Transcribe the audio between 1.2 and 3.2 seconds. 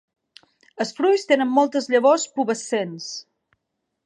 tenen moltes llavors pubescents.